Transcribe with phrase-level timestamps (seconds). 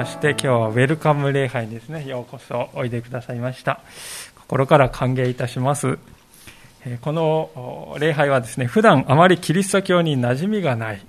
[0.00, 2.06] まして今日はウェルカム礼拝ですね。
[2.06, 3.80] ようこそおいでくださいました。
[4.34, 5.98] 心から歓迎いたします。
[7.02, 11.04] この礼拝はですね普段あまりキリスト教に馴染みがない。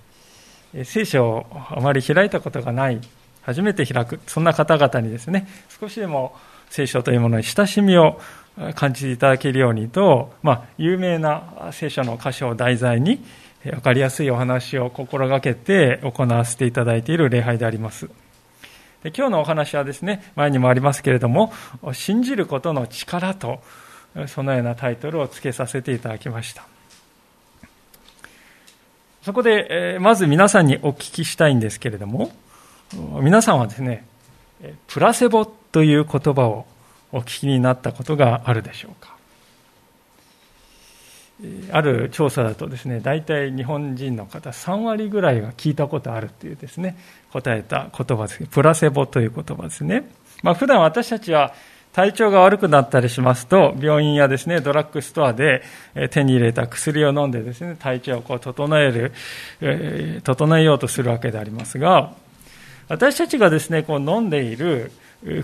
[0.84, 3.00] 聖書をあまり開いたことがない。
[3.44, 4.20] 初めて開く。
[4.28, 5.48] そんな方々にですね
[5.80, 6.36] 少しでも
[6.70, 8.20] 聖書というものに親しみを
[8.76, 13.24] 感じていただけるようにと、まあ、有名な聖書の箇所を題材に
[13.64, 18.10] 分かりやすいお話を心がけて行わせていただいている礼拝であります。
[19.04, 21.52] で今日のお話はですね、前にもありますけれども、
[21.94, 23.62] 信じることの力と、
[24.28, 26.64] そのようなタイトルを付けさせていただきました。
[29.24, 32.32] そこで、まず皆さんにお聞きしたいんですけれども、
[33.22, 34.06] 皆さんはですね、
[34.88, 36.66] プラセボという言葉を
[37.12, 39.16] お聞きになったことがあるでしょうか？
[41.72, 46.98] ある調査だとですね大体日本人の方3割ぐらいが聞いたことあるというですね
[47.32, 50.10] 答えた言葉ですプラセボという言葉ですね、
[50.44, 51.54] まあ、普段私たちは
[51.94, 55.62] 体調が悪くなったりしますと病院やですねドラッグストアで
[56.12, 62.14] 手に入れた薬を飲んでですね体調をこう整える、整えようとするわけでありますが
[62.88, 64.92] 私たちがですねこう飲んでいる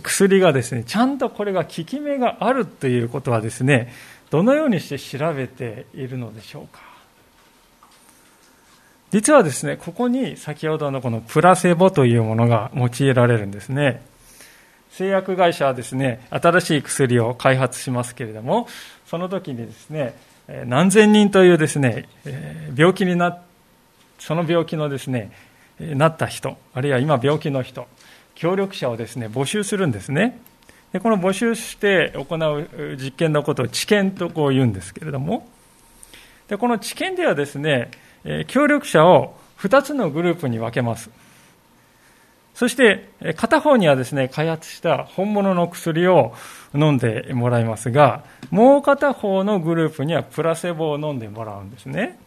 [0.04, 3.94] 薬がですねちゃんとこれが効き目があるということはですね
[4.30, 6.82] どのようにして調べているのでしょうか？
[9.12, 14.02] 実はですねここに先ほどのこのプラセボというものが用いられるんですね。
[14.92, 18.68] 製薬会社はですね新しい薬を開発しますけれども
[19.06, 20.16] その時にですね
[20.66, 22.10] 何千人というですね
[22.76, 23.42] 病気にな
[24.18, 25.32] その病気のですね
[25.80, 27.88] なった人あるいは今病気の人
[28.34, 30.40] 協力者をですね募集するんですね。
[30.94, 35.48] でこの募集して行う実験のことを治験とこう言うんですけれども。
[36.48, 37.92] でこの治験ではですね
[38.48, 41.10] 協力者を2つのグループに分けます。
[42.54, 46.34] そして片方にはですね開発した本物の薬を
[46.74, 52.18] 飲んでもらいますがもう片方のグループにはプラセボを飲んでもらうんですね。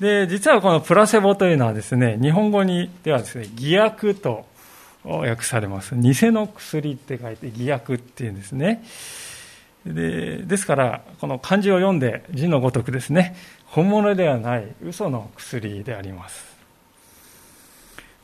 [0.00, 4.46] で実はこのプラセボというのはですね日本語にではですね偽薬と
[5.04, 5.94] 訳されます。
[5.94, 8.82] 偽の薬って書いて偽薬っていうんですね。
[9.86, 16.54] でですから、この漢字を読んで字のごとくですね、本物ではない嘘の薬であります。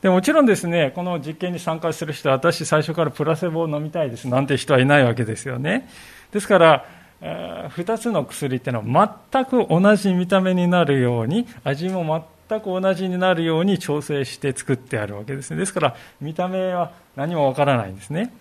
[0.01, 5.87] でもちろんですね、この実験に参加する人は、私最初からプラセボを飲みたいですなんて人はいないわけですよね。
[6.31, 6.85] ですから、
[7.21, 15.57] 2つの薬っていうのは全く同じ見た目になるように、味も全く同じになるように調整して作ってあるわけですね。
[15.57, 18.33] ですから、見た目は何もわからないんですね。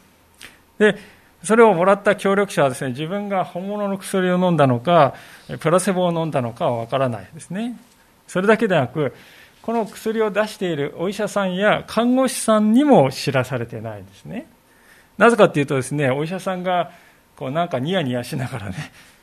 [0.79, 0.97] で、
[1.45, 5.15] それをもらった協力者はですね、自分が本物の薬を飲んだのか、
[5.61, 7.79] プラセボを飲んだのかはわからないですね。
[8.27, 9.15] それだけでなく、
[9.63, 14.47] この薬を出しているお医者さんや看護師さんにも知らされてないんですね。
[15.19, 16.91] なぜかというとですね、お医者さんが
[17.37, 18.75] こうなんかニヤニヤしながらね、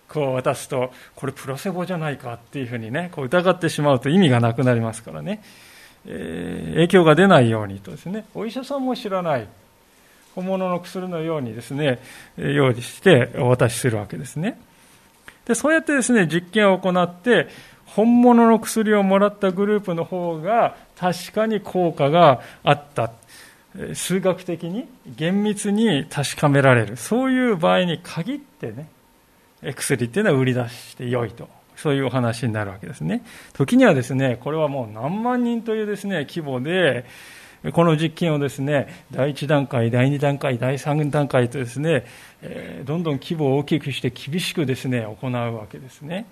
[0.09, 5.43] こう渡すと、これプラセボじゃないかっていうふうにね、こう疑ってしまうと意味がなくなりますからね、
[6.05, 9.47] えー、影響が出ないようにとですね、お医者さんも知らない、
[10.35, 11.99] 本物の薬のようにですね、
[12.37, 14.59] 用意してお渡しするわけですね。
[15.45, 17.47] で、そうやってですね、実験を行って、
[17.85, 23.11] 本物の薬をもらったグループの方が確かに効果があった。
[23.93, 26.97] 数学的に厳密に確かめられる。
[26.97, 28.89] そういう場合に限ってね、
[29.61, 31.47] 薬っていうのは売り出して良いと。
[31.75, 33.23] そういうお話になるわけですね。
[33.53, 37.05] 時にはですね、これはもう何万人というですね、規模で、
[37.71, 42.05] この実験をですね、第1段階、第2段階、第3段階とですね、
[42.41, 46.25] えどんどん規模を大きくして厳しくですね、行うわけですね。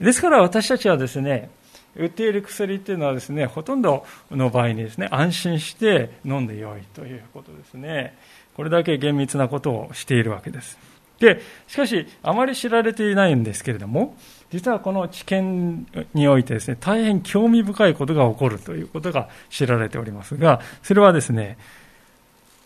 [0.00, 1.50] ですから私たちはですね、
[1.96, 8.16] 売っている薬っていうのはですね、ほとんどの場合にですね、安心して飲んでよいということですね。
[8.54, 10.93] これだけ厳密なことをしているわけです。
[11.18, 14.16] で、しかし、あまり知られていないんですけれども、
[14.50, 21.56] 実はこの治験においてですね、大変興味深いことが起こるということが知られておりますが、それはですね、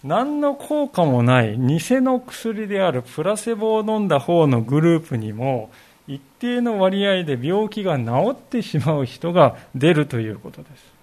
[0.05, 5.71] 何の効果もない偽の薬であるプラセボを飲んだ方のグループにも、
[6.06, 10.99] 一定の割合で病気が治ってしまう人が出るということです。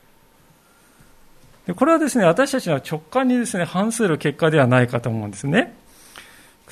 [1.67, 5.73] でこれはですね、私たちの直感にですね、反する結果ではないかと思うんですね。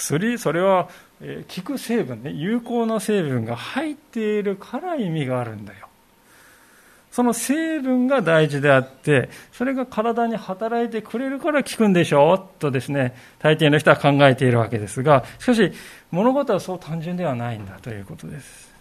[0.03, 0.89] 薬、それは、
[1.55, 5.87] 効く成分ね、有効な成分が入っているから意味があるんだよ。
[7.11, 15.71] その成分が大事であって、それが体に働いてくれるから効くんでしょうとですね、大抵の人は考えているわけですが、しかし、
[16.11, 18.73] 物事はそう単純ではないんだということです。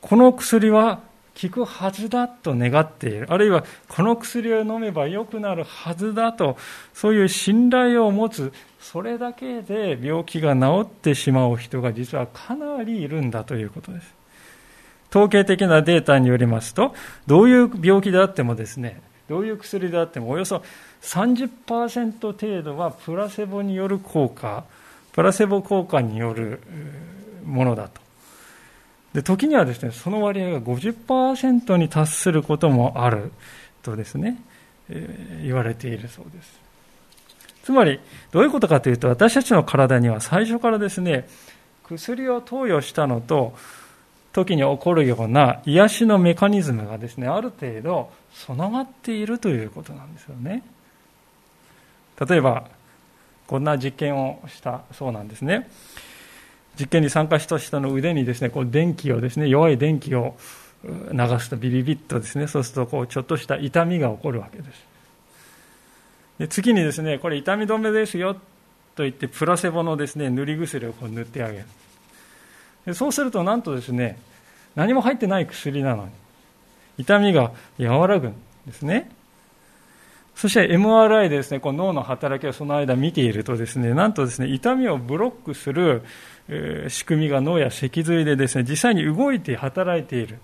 [0.00, 1.00] この薬は
[1.42, 3.26] 効くはずだと願っている。
[3.30, 6.56] あるいは、この薬を飲めば良くなるはずだと、
[6.92, 14.14] そういう信頼を持つ、それだけで病気が治ってしまう人が実はかなりいるんだということです。
[15.10, 16.94] 統計的なデータによりますと、
[17.26, 20.62] どういう病気であってもですね、どういう薬であっても、およそ
[21.02, 24.64] 30%程度はプラセボによる効果、
[25.12, 26.60] プラセボ効果による
[27.44, 27.99] ものだと。
[29.14, 33.32] で時にはですね、その割合が50%に達することもある
[33.82, 34.40] とですね、
[34.88, 36.60] えー、言われているそうです。
[37.64, 41.28] つまり、どういうことかというと、私たちの体には最初からですね、
[41.84, 43.54] 薬を投与したのと、
[44.32, 50.62] 時に起こるような癒しのメカニズムがですね、ある程度備わっているということなんですよね。
[52.28, 52.64] 例えば、
[53.46, 55.68] こんな実験をしたそうなんですね。
[56.80, 60.36] 実験に参加した人の腕にですね、こう電気をですね、弱い電気を
[60.84, 64.86] 流すとビビビッとですね、そうするとこうちょっとした痛みが起こるわけです。
[66.38, 68.34] で次にですね、これ痛み止めですよ
[68.96, 71.64] と言ってプラセボのですね、塗り薬をこう塗ってあげる。
[72.86, 74.18] でそうするとなんとですね
[74.74, 76.10] 何も入ってない薬なのに
[76.98, 78.34] 痛みが和らぐん
[78.66, 79.10] ですね
[80.40, 86.02] そして MRI でですねこの脳の働きをその間見ているとですねなんとですね痛みをブロックする
[86.88, 90.38] 仕組みが脳や脊髄でですね実際に動いて働いている。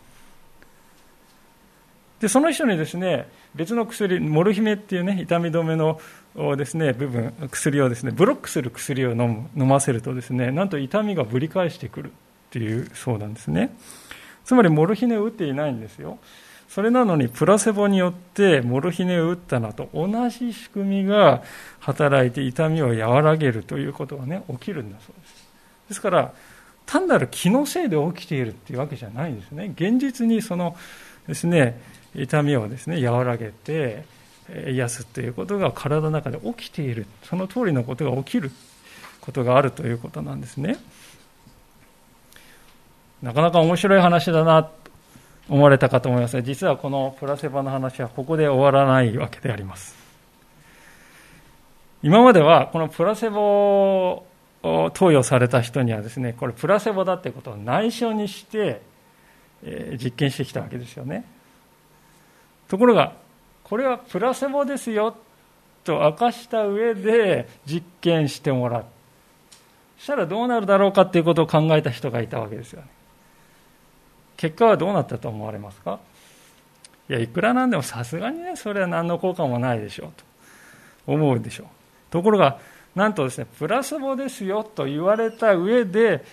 [2.20, 5.98] でその人にですね別の薬モルヒメっていうね痛み止めの
[6.58, 12.12] ですね部分薬をですねブロックする薬を飲む飲ませるとですねなんと痛みがぶり返してくるっ
[12.50, 13.74] ていうそうなんですね。
[14.44, 16.18] つまりモルヒネを打っていないんですよ。
[16.68, 21.42] それなのにプラセボによってモルヒネを打ったのと同じ仕組みが
[21.80, 25.48] 働いて痛みを和らげるということがね起きるんだそうです。
[25.88, 26.32] ですから
[26.84, 29.72] 単なる気のせいで起きているっていうわけじゃないんですね。
[29.74, 30.76] 現実にその
[31.26, 31.80] ですね
[32.14, 34.04] 痛みをですね和らげて
[34.68, 37.06] 癒すということが体の中で起きている。
[37.24, 38.50] その通りのことが起きる
[39.20, 40.76] ことがあるということなんですね。
[43.22, 44.70] なかなか面白い話だな。
[45.48, 49.96] 思われたかと思いますが、実はこのプラセバの話はここで終わらないわけであります。
[52.02, 54.24] 今まではこのプラセボ
[54.62, 58.82] を投与された人にはですね、これプラセボだってことを内緒にして、
[60.02, 61.24] 実験してきたわけですよね。
[62.68, 63.14] ところが、
[63.64, 65.16] これはプラセボですよ
[65.84, 68.84] と明かした上で実験してもらう。
[69.98, 72.88] したらどうなるだろうかっていうことを考えた人がいたわけですよね。
[74.36, 75.98] 結果はどうなったと思われますか？
[77.08, 80.24] いや、いくらなんでもさすがにね、それは何の効果もないでしょうと
[81.06, 81.66] 思うでしょう。
[82.10, 82.58] ところが、
[82.94, 86.24] なんとですね、プラスボですよと言われた上で、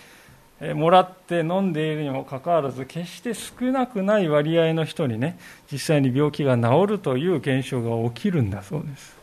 [0.74, 5.38] もらって飲んでいるにもかかわらず、決して少なくない割合の人にね、
[5.70, 9.16] 実際に病気が治るという現象が起きるんだそうです。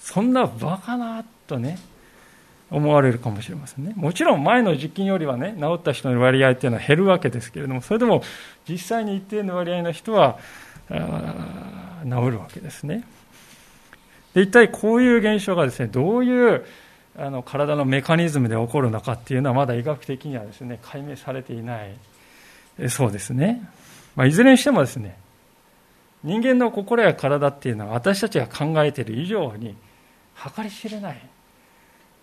[0.00, 1.78] そんなバカなとね、
[2.70, 3.92] 思われるかもしれませんね。
[3.96, 8.22] もちろん前の実験よりはね、治った人の割合っていうのは減るわけですけれども、それでも
[8.68, 10.38] 実際に一定の割合の人は
[10.88, 10.94] 治
[12.30, 13.04] るわけですね。
[14.34, 16.64] で一体こういう現象がですね、どういう
[17.16, 21.96] あの体のメカニズムで起こるのかっていうのはまだ医学的にはですね、解明されていない
[22.88, 23.62] そうですね。
[24.14, 25.16] まあ、いずれにしてもですね、
[26.22, 29.76] 人間の心や体っていうのは私たちが考えている以上に
[30.56, 31.20] 計り知れない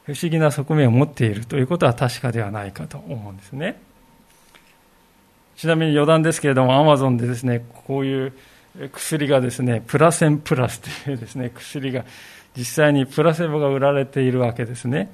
[0.06, 3.82] 不思議な側面を持っているということは確かではないかと思うんですね。
[5.56, 8.34] ちなみに余談ですけれども、アマゾンでですね、こういう
[8.92, 12.06] 薬がですね、プラセンプラスというですね、薬が
[12.56, 15.12] 実際にプラセボが売られているわけですね。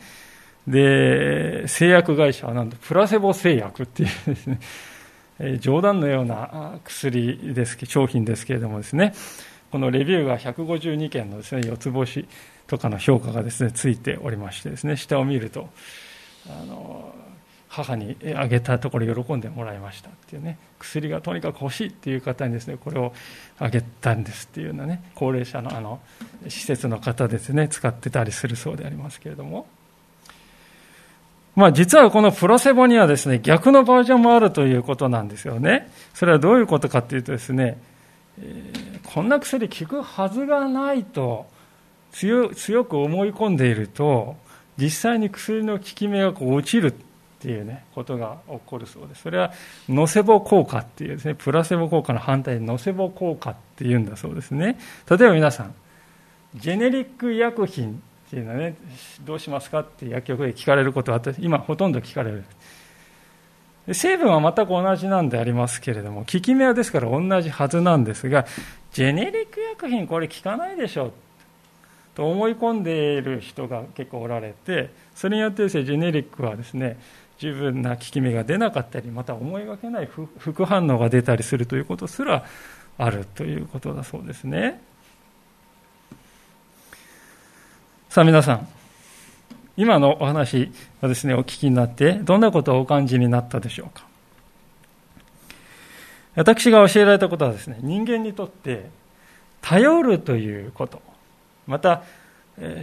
[0.67, 4.59] で、製薬会社はなんとプラセボ製薬っていうですね、
[5.59, 9.13] 冗談のような薬です、商品ですけれどもですね、
[9.71, 12.27] このレビューが152件のですね、四つ星
[12.71, 15.67] とかの評価がですねついておりましてですね下を見ると
[16.47, 17.13] あの
[17.67, 23.11] 母にあげたところ喜んでもらいましたっていうね薬がとにかく欲しいっていう方にですねこれを
[23.59, 25.99] あげたんですっていうようなね高齢者のあの
[26.47, 29.67] 施設の方ですね使ってたりするそうでありますけれども。
[31.53, 35.91] まあ実はこのプロセボにはですね逆のバージョンもあるということなんですよね。
[36.13, 37.77] それはどういうことかっていうとですね
[38.39, 41.50] え、こんな薬効くはずがないと
[42.11, 44.35] 強く思い込んでいると
[44.77, 46.93] 実際に薬の効き目がこう落ちるっ
[47.39, 49.23] ていうねことが起こるそうです。
[49.23, 49.51] それは
[49.89, 54.77] ノセボ効果っていうですねプラセボ効果の反対にノセボ効果っていうんだそうですね。
[55.09, 55.73] 例えば皆さん
[56.55, 58.75] ジェネリック医薬品っていうのはね
[59.25, 62.43] どうしますかって薬局で聞かれることは今ほとんど聞かれる。
[63.93, 68.45] 成分は全く同じなんでありますけれども、効き目はですから同じはずなんですが、
[68.93, 71.13] ジェネリック薬品これ効かないでしょう。
[72.15, 76.99] と思い込んでいる人が結構おられて、それによってですね、ジェネリックはですね、
[77.37, 82.45] 十分な効き目が出なかったり、また思いがけない副反応が出たりするということすら
[82.97, 84.81] あるということだそうですね。
[88.09, 88.67] さあ皆さん、
[89.77, 90.69] 今のお話
[91.01, 94.05] をですね、お聞きになって、どんなことをお感じになったでしょうか。
[96.35, 98.89] 私が教えられたことはですね、人間にとって
[99.61, 101.01] 頼るということ、
[101.67, 102.03] また、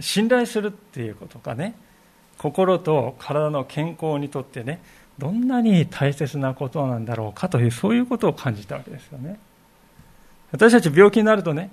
[0.01, 1.75] 信頼するっていうことがね、
[2.37, 4.81] 心と体の健康にとってね、
[5.17, 9.39] どんなに大切なことなんだろうかという、そういうことを感じたわけですよね。
[10.51, 11.69] 私たち病気になるとね、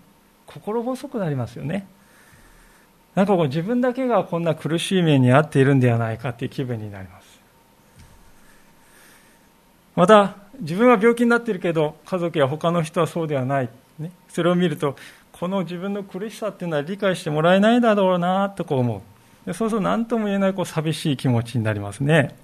[0.46, 1.86] 心細くなりますよね。
[3.14, 7.40] なんかこう自分だけがこんな苦しい目に遭っているんではないかという気分になります。
[9.94, 13.70] また、自分は病気になっているけど、家族や他の人はそうではない。
[13.98, 14.96] ね、それを見ると、
[15.38, 19.00] この自分の苦しさっていうのは理解してもらえないだろうなとこう思う。
[19.46, 22.34] でそうすると何とも言えないこう寂しい気持ちになりますね。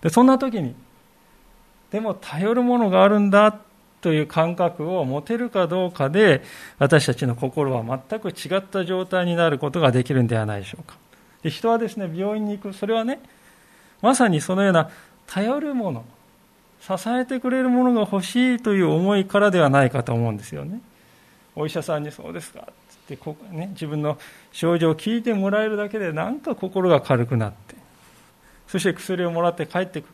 [0.00, 0.74] でそんな時に、
[1.90, 3.58] でも頼るものがあるんだ
[4.00, 6.42] という感覚を持てるかどうかで、
[6.78, 10.96] 私たちの心は全く違った状態になることができるんではないでしょうか。
[11.42, 13.20] で人はですね、病院に行く、それはね、
[14.00, 14.90] まさにそのような
[15.26, 16.04] 頼るもの、
[16.80, 20.80] 支えてくれるものが欲しいという思いからではないかと思うんですよね。
[21.54, 24.18] お医者さんにそうですかってこね、自分の
[24.52, 27.74] 症状を聞いてもらえるだけでなんか心が軽くなって、
[28.68, 30.10] そして薬をもらって帰ってくる。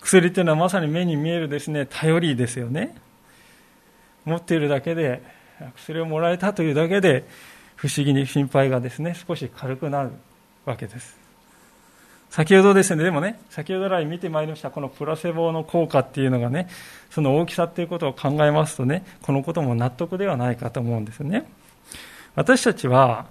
[0.00, 2.94] 薬っていうのはまさに目に見えるですね、頼りですよね。
[4.24, 5.22] 持っているだけで、
[5.74, 7.24] 薬をもらえたというだけで、
[7.76, 10.10] 不思議に心配がですね、少し軽くなる
[10.64, 11.25] わけです。
[12.36, 16.68] 先ほどですね、でもね、先ほど来見てまいりました、このプラセボの効果っていうのがね、
[17.10, 21.50] その大きさっていうことを考えますとね、このことも納得ではないかと思うんですよね。
[22.34, 23.24] 私たちは、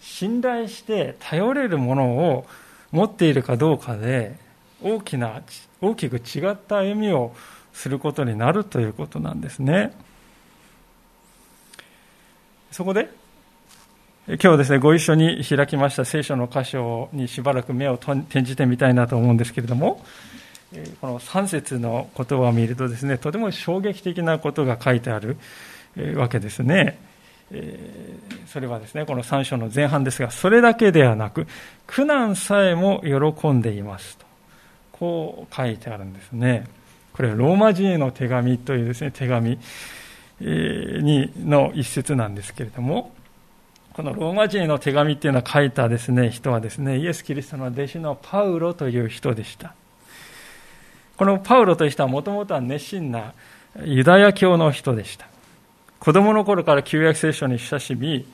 [0.00, 2.46] 信頼して頼れるものを
[2.90, 4.34] 持っているかどうかで、
[4.82, 5.42] 大きな
[5.80, 7.32] 大きく違った歩みを
[7.72, 9.92] することになるということなんですね。
[12.72, 13.10] そこで、
[14.38, 20.04] 今日ですね、ご一緒に開きました聖書の箇所にしばらく目を転じてみたいなと思うんですけれども、
[21.00, 25.36] この3節の言葉を見るとですね、とても衝撃的なことが書いてある
[26.14, 27.00] わけですね。
[28.46, 31.48] それはですね、この3章の前半ですが、それだけではなく、
[31.88, 34.26] 苦難さえも喜んでいますと。
[34.92, 36.68] こう書いてあるんですね。
[37.14, 39.58] これはローマ人への手紙というですね、手紙
[40.40, 43.12] にの一節なんですけれども、
[43.92, 49.74] このローマ人への手紙っていうのを書いたですね、人はですね、イエス・キリストの弟子のパウロという人でした。
[51.16, 53.34] このパウロという人はもともとは熱心な
[53.84, 55.26] ユダヤ教の人でした。
[55.98, 58.26] 子供の頃から旧約聖書に親しみ、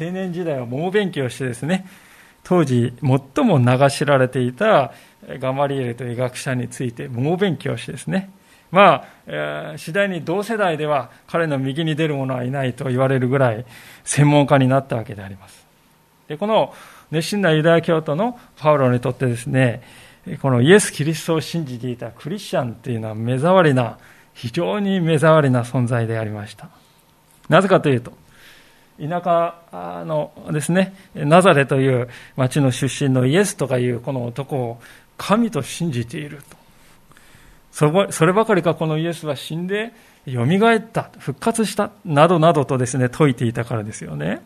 [0.00, 1.86] 青年時代は猛勉強してですね、
[2.42, 4.92] 当時最も名が知られていた
[5.38, 8.30] ガマリエルという学者について猛勉強してですね、
[8.70, 13.64] まあ、えー、次第に同世代では彼の右に出る者はいないと言われるぐらい
[14.04, 15.66] 専門家になったわけであります。
[16.28, 16.74] でこの
[17.10, 19.82] 熱心なユダヤ教徒のパウロにとってですね、
[20.42, 23.98] このイエス・キリストを信じていたクリスチャンっていうのは目障りな、
[24.34, 26.68] 非常に目障りな存在でありました。
[27.48, 28.12] なぜかというと、
[28.98, 34.80] 田舎のですね、ナザレという町の出身のイエスとかいうこの男を
[35.16, 36.55] 神と信じていると。
[37.76, 39.92] そればかりかこのイエスは死んで
[40.26, 44.40] 蘇った、復活した、などなどとですね、説いていたからですよね。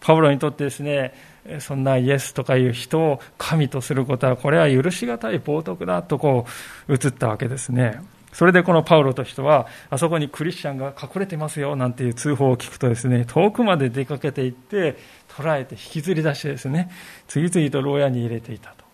[0.00, 1.12] パブロにとってですね、
[1.58, 6.46] そんなイエスとかいう人を神とすることは、これは許し難い冒涜だとこ
[6.86, 8.00] う、映ったわけですね。
[8.32, 14.96] それでこのパウロと人は、あそこにクリスチャンが隠れてますよなんていう通報を聞くとですね、遠くまで出かけていって、
[15.36, 16.90] 捕らえて引きずり出してですね、
[17.26, 18.87] 次々と牢屋に入れていたと。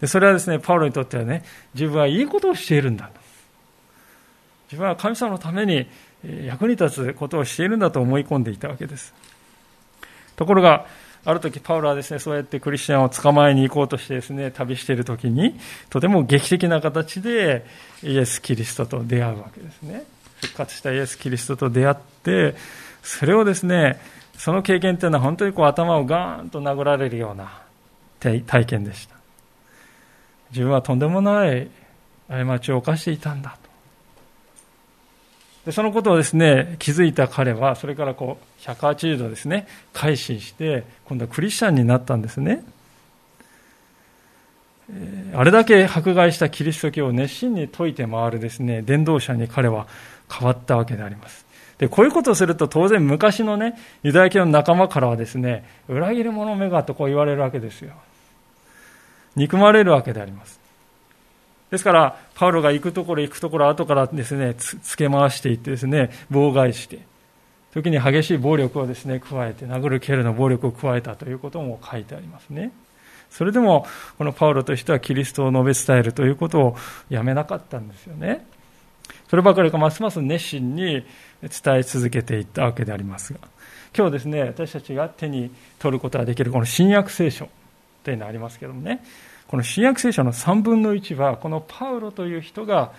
[0.00, 3.10] でそれはですね、パウロにとってはね、自分はいいことをしているんだ。
[4.66, 5.88] 自分は神様のために
[6.44, 9.14] 役に立つことをしているんだと思い込んでいたわけです。
[10.36, 10.86] ところが、
[11.24, 15.58] ある時パウロはですね、そうやってクリスチャンを捕まえに行こうとしてですね、旅している時に、
[15.90, 17.66] とても劇的な形で
[18.02, 20.04] イエス・キリストと出会うわけですね。
[20.40, 22.54] 復活したイエス・キリストと出会って、
[23.02, 24.00] それをですね、
[24.36, 27.62] その経験っていうのは本当にこう頭をガーンと殴られるような
[28.20, 29.17] 体験でした。
[30.50, 31.68] 自分はとんでもない
[32.28, 33.68] 過ちを犯していたんだと。
[35.66, 42.64] でそのことをですね、気づいた彼は、それからこう、180度ですね、改心して、今度はクリスチャンになったんですね。
[45.34, 49.86] あれだけ迫害したキリスト教を熱心に説いて回るですね、伝道者に彼は
[50.32, 51.44] 変わったわけであります。
[51.76, 57.92] で、こういうことをすると当然昔のね、ユダヤ教の仲間からはですね、裏切り者めがとこう言われるわけですよ。
[59.38, 60.60] 憎まれるわけであります。
[61.70, 67.00] ですから、パウロが行くところ行くところ後からですね、つけ回していってですね、妨害して、
[67.72, 72.72] 時に激しい暴力をですね、加えて、殴る蹴るの暴力を加えたということも書いてありますね。
[73.30, 76.76] それでも、このパウロとしてはキリストを述べ伝えるということを
[77.10, 78.46] やめなかったんですよね。
[79.28, 81.04] そればかりかますます熱心に
[81.42, 83.40] 伝え続けていったわけでありますが、
[83.94, 87.48] 今日ですね、私たちが手に取ることができるこの新約聖書
[88.08, 89.04] というのがありますけどもね、
[89.48, 92.92] この新約聖書の3分の1はこのパウロという人が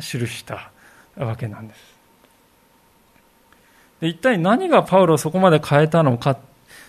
[0.00, 0.70] 記した
[1.14, 1.96] わけなんです。
[4.00, 6.38] で一体何がパウロをそこまで変えたのか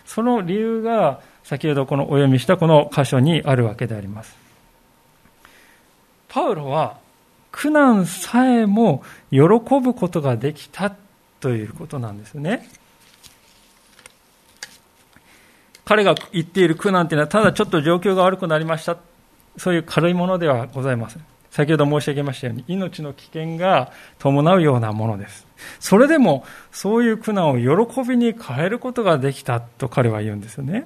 [0.06, 4.34] その理由が先ほどこのお読みしたこの箇所にあるわけであります。
[6.30, 6.98] パウロは
[7.52, 9.40] 苦難さえも喜
[9.82, 10.96] ぶことができた
[11.42, 12.70] ということなんですね。
[15.88, 18.98] 彼が言っている苦難というのは、ただちょっと状況が悪くなりました。
[19.56, 21.24] そういう軽いものではございません。
[21.50, 25.48] 先ほど申し上げましたように、命の危険が伴うようなものです。
[25.80, 30.86] それでも、そういう苦難を喜びに変えることができたと彼は言うんですよね。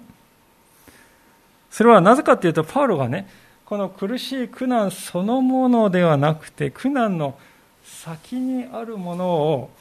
[1.71, 3.27] それはなぜかというと、パウロがね、
[3.65, 7.39] この苦しい苦難そのものではなくて、苦難の
[7.83, 9.71] 先にあるものを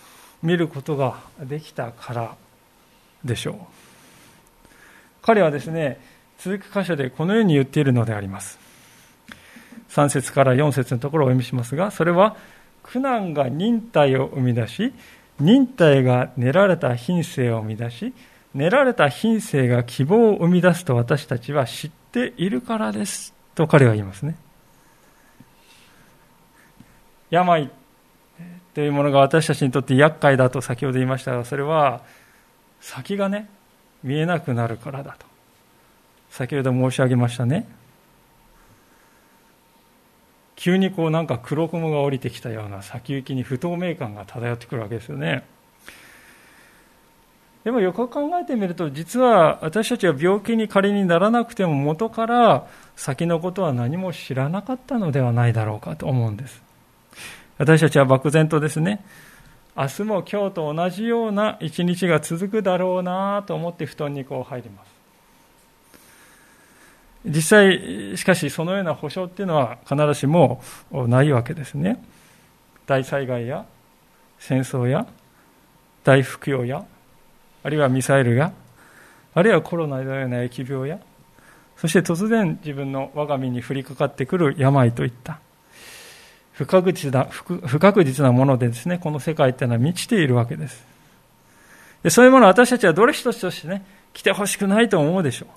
[0.42, 2.36] 見ることができたから
[3.22, 3.79] でしょう。
[5.22, 6.00] 彼はですね、
[6.38, 8.58] 続く箇所でこのように言っているのであります。
[9.90, 12.36] 3節から4節のところをお読みしますが、それは、
[12.82, 14.92] 苦難が忍耐を生み出し、
[15.38, 18.14] 忍耐が練られた品性を生み出し、
[18.54, 23.34] 練られた品性が希望を生み出すと私たちは知っているからです。
[23.54, 24.36] と彼は言いますね。
[27.30, 27.70] 病
[28.74, 32.02] というものが私たちにとって厄介だと先ほど言いましたが、それは
[32.80, 33.48] 先がね、
[34.02, 35.26] 見えなくなるからだと。
[36.30, 37.66] 先ほど申し上げましたね。
[40.56, 45.42] 急にこうなんか黒雲が降りてきたような先行きに不透明感が漂ってくるわけですよね。
[47.64, 56.62] でもよく考えてみると実は私たちは病気に仮にならなくても元から先のことは何も知らなかったのではないだろうかと思うんです。
[57.58, 59.04] 私たちは漠然とですね
[59.80, 64.90] 明日も今日と同じような一日が続くだろうなと思って布団にこう入ります。
[67.24, 70.60] 実際、しかしそのような保証っていうのは必ずしも
[70.92, 71.98] ないわけですね。
[72.86, 73.64] 大災害や
[74.38, 75.06] 戦争や
[76.04, 76.84] 大不況や、
[77.62, 78.52] あるいはミサイルや、
[79.32, 80.98] あるいはコロナのような疫病や、
[81.78, 85.40] そして突然自分の我が身に降りかかってくる病といった、
[86.60, 90.84] 不確実な、不確実なものでですね、この世界っていうのは満ちているわけです。
[92.02, 95.48] でそういうものを私たちはどれ一つとしてね、来てほしくないと思うでしょう。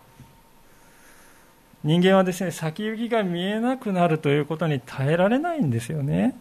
[1.84, 6.40] 人間はですね、先行きが見えなくなるということに耐えられないんですよね。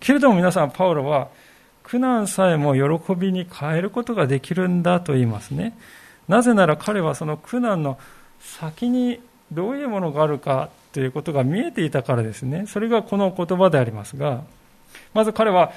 [0.00, 1.28] けれども皆さん、パウロは、
[1.84, 5.78] 苦難さえも喜びに変えることができるんだと言いますね。
[6.26, 7.98] なぜなら彼はその苦難の
[8.40, 9.20] 先に
[9.52, 12.66] どういうものがあるかということが見えていたからですね。
[12.66, 14.44] それがこの言葉でありますが、
[15.14, 15.72] まず彼は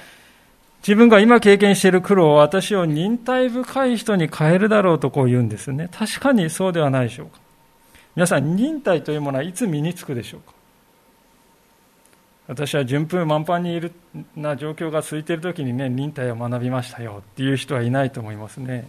[0.80, 5.88] 自分が今経験している苦労を私を忍耐深い人に変えるだろうとこう言うんですね。
[5.90, 7.40] 確かにそうではないでしょうか。
[8.14, 10.54] 皆さん、忍耐というものはいつ身につくでしょうか
[12.48, 13.92] 私は順風満帆にいる
[14.36, 18.88] な状況が続いている時にね、忍耐を学びましたよっていう人はいないと思いますね。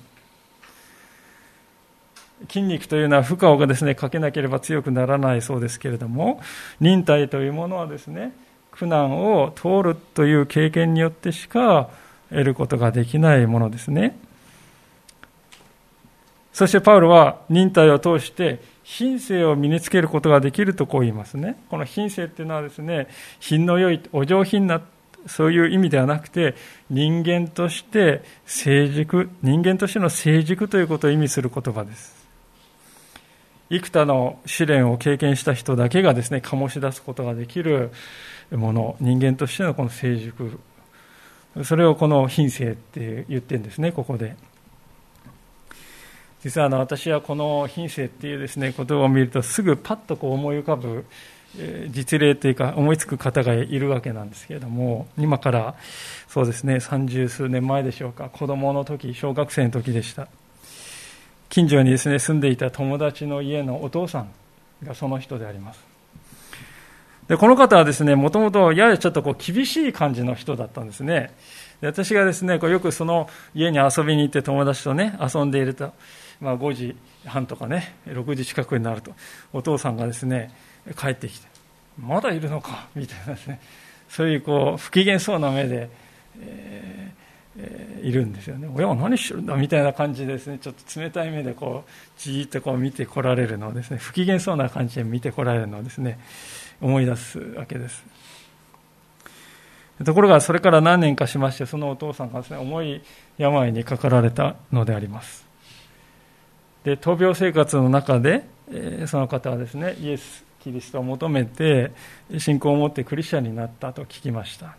[2.48, 6.42] 筋肉というのは負荷がですね、かけなければ強くならないそうですけれども、
[6.80, 8.34] 忍耐というものはですね、
[8.72, 11.90] 苦難を通るという経験によってしか
[12.30, 14.18] 得ることができないものですね。
[16.54, 21.58] そしてパウロは忍耐を通して品性を身につけることができるとこう言いますね。
[21.70, 23.08] この品性っていうのはですね、
[23.40, 24.82] 品の良い、お上品な、
[25.26, 26.56] そういう意味ではなくて、
[26.90, 32.17] 人間として成熟、人間としての成熟ということを意味する言葉です。
[33.70, 37.92] 幾多の試練を経験した人だけがですね、醸し出すことができる
[38.52, 40.60] もの、人間としてのこの成熟。
[41.64, 44.36] それをこの品性って言ってるんですね、ここで。
[46.44, 51.06] 実はあの私はこの品性っていうですね、言葉を見るとすぐパッとこう思い浮かぶ
[51.90, 55.76] 実例というか思いつく方がいるわけなんですけれども、今から
[56.28, 60.28] そうですね、三十数年前でしょうか、子供の時、小学生の時でした。
[61.50, 64.30] 近所にですね、住んでいた友達の家のお父さん
[64.84, 65.80] がその人であります。
[67.28, 71.34] で、この方はですね、もともとややちょっとこう厳しい感じの人だったんですね。
[71.82, 75.94] で私がですね、こうよくその家に遊びに行って友達とね、遊んでいると、
[76.40, 79.14] まあ5時半とかね、6時近くになると、
[79.54, 80.52] お父さんがですね、
[80.98, 81.48] 帰ってきて、
[82.00, 83.60] まだいるのか、みたいなですね、
[84.10, 85.90] そういうこう、不機嫌そうな目で、
[86.40, 87.12] え
[88.04, 88.70] いるんですよね。
[88.74, 89.56] 親は何してるんだ？
[89.56, 96.20] みたいな感じでですね、ちょっと冷たい目でこう、じーっとこう見てこられるのをですね、不機嫌そうな感じで見てこられるのをですね、
[96.80, 98.06] 思い出すわけです。
[100.06, 103.02] ところが、それから何年かしまして、そのお父さんがですね、重い
[103.40, 105.44] 病にかかられたのであります。
[106.84, 111.92] で、闘病生活の中で、えー、その方はですね、イエス・キリストを求めて、
[112.38, 114.76] 信仰を持ってクリスチャンになったと聞きました。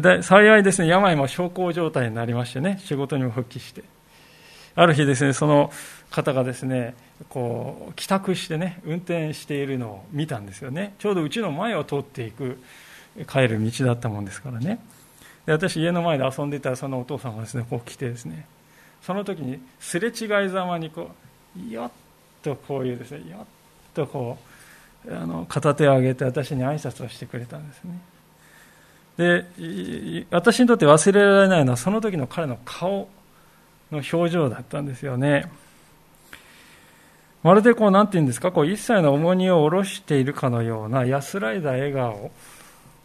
[0.00, 3.82] で幸いですね、病も小康状態になりましてね、仕事にも復帰して。
[4.74, 5.70] ある日ですね、その
[6.10, 6.94] 方がですね、
[7.28, 10.94] こう帰宅してね運転しているのを見たんですよね。
[10.98, 12.58] ちょうどうちの前を通っていく
[13.28, 14.78] 帰る道だったもんですからね。
[15.46, 18.46] で私家の前で遊んでいたらそのお父さんがですねこう来てですね
[19.02, 21.10] その時にすれ違いざまにこ
[21.56, 21.90] うよっ
[22.42, 23.46] とこういうですねよっ
[23.92, 24.38] とこ
[25.04, 27.98] うあの片手を上げて私に挨拶をしてくれたんですね。
[29.16, 29.44] で
[30.30, 33.08] 私にとって忘れられないのはその時の彼の顔
[33.90, 35.50] の表情だったんですよね
[37.42, 42.30] まるでこう、なんて言うんですか、こう、一切の重荷を下ろしているかのような安らいだ笑顔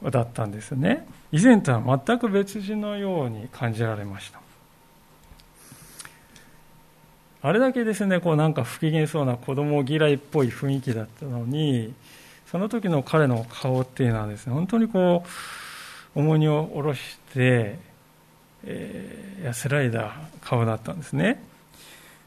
[0.04, 1.08] だったんですね。
[1.32, 4.39] 以前とは全く別人のように感じられました。
[7.41, 11.93] あれだけですね、こうなんか不機嫌そうな子供嫌いっぽい雰囲気だったのに、
[12.52, 15.30] その時の彼の顔っていうのはですね、本当にこう、
[16.17, 17.77] 重荷を下ろして、
[18.63, 21.43] えー、安らいだ顔だったんですね。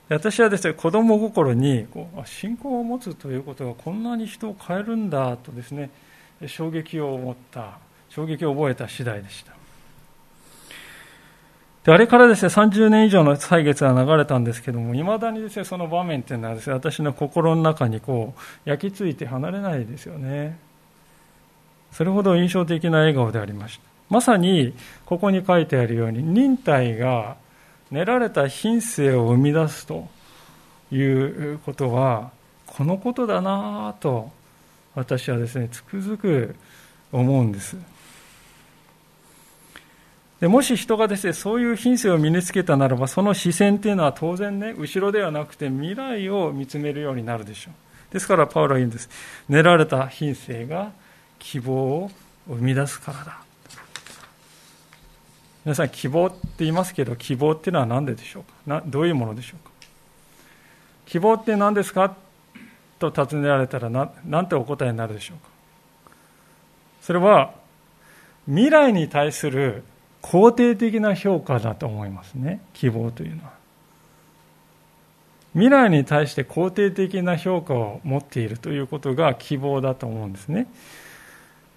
[0.09, 5.91] 私はですね、子供心にこう信仰を持つということがこんなに人を変えるんだとですね、
[6.47, 9.53] 衝撃を持った、衝撃を覚えた次第でした。
[11.85, 20.70] であれからですね、30年以上の歳月が流れたんですけども、いまだにですね、その場面っていうのはですね、私の心の中にこう、焼き付いて離れないですよね。
[21.93, 23.83] それほど印象的な笑顔でありました。
[24.09, 24.75] まさに、
[25.07, 27.37] ここに書いてあるように、忍耐が
[27.91, 30.09] 練られた品性を生み出すと
[30.93, 32.31] いうことは
[32.67, 34.31] このことだなと
[34.95, 36.55] 私はですねつくづく
[37.13, 37.77] 思うんです。
[40.41, 47.75] でもし人がですねそういう品性を身につけたならばその視線というのは当然ね後ろではなくて未来を見つめるようになるでしょう。
[48.13, 49.11] ですからパウロは言うんです。
[49.49, 50.93] 練られた品性が
[51.41, 52.11] 希望を
[52.47, 53.41] 生み出すからだ。
[55.65, 58.53] 皆さん希望って言いますけど希望っていうのは何ででしょうか？
[58.67, 59.71] などういうものでしょうか？
[61.07, 62.15] 希望って何ですか？
[62.99, 63.91] と尋ねられたら
[64.25, 66.13] 何てお答えになるでしょうか？
[67.03, 67.53] それは
[68.47, 69.85] 未来に対する
[70.23, 72.61] 肯定的な評価だと思いますね。
[72.75, 73.59] 希望というのは。
[75.53, 80.69] 未来に対して肯定的な評価を持っているということが希望だと思うんですね。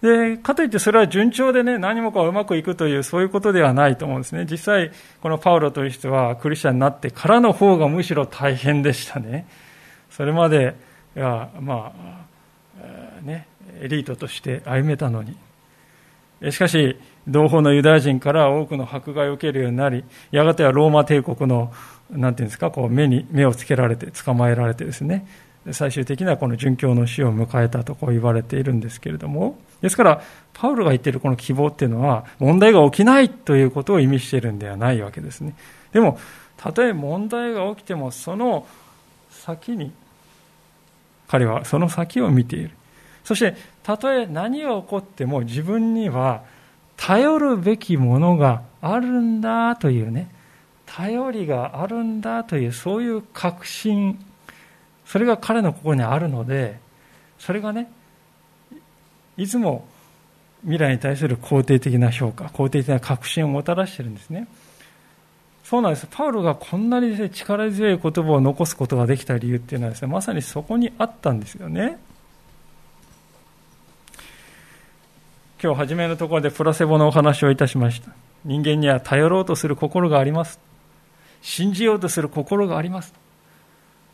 [0.04, 4.46] で、かといってそれは順調でね、何もかうまくいくという、そういうことではないと思うんですね。
[4.52, 9.48] 実際、このパウロという人はクリスチャンになってからの方がむしろ大変でしたね。
[10.12, 10.76] それまで
[11.16, 13.48] は、まあ、ね、
[13.80, 15.38] エリートとして歩めたのに。
[16.52, 21.72] しかし、同胞のユダヤ人から多くの迫害を受けるようになり、やがてはローマ帝国の、
[22.12, 25.26] なんていうんですか、こう目に、目をつけられて、捕まえられてですね、
[25.72, 30.22] 最終的にはこの殉教の死を迎えたとこう言われているんですけれども、ですから、
[30.54, 35.56] パウロが言っているこの希望っていうのは、問題が起きないということを意味しているんではないわけですね。
[35.94, 36.20] でも、
[36.58, 38.66] たとえ問題が起きても、その
[39.30, 39.92] 先に、
[41.28, 42.72] 彼はその先を見ている。
[43.24, 46.44] そして、たとえ何が起こっても自分には
[46.98, 50.30] 頼るべきものがあるんだというね、
[50.86, 54.20] 頼りがあるんだという、そういう確信、
[55.06, 56.80] それが彼の心にあるので、
[57.40, 57.92] それがね、
[59.38, 59.88] いつも
[60.62, 64.48] 未来に対する肯定的な評価、肯定的な確信をもたらしているんですね。
[65.64, 66.08] そうなんです。
[66.10, 71.98] パウロがこんなにです、ね、力強い言葉を残すことができた理由っていうのはですね、まさにそこにあったんですよね。
[75.62, 78.12] 今日初めのところでプラセボのお話をいたしました。
[78.44, 80.60] 人間には頼ろうとする心があります。
[81.42, 83.14] 信じようとする心があります。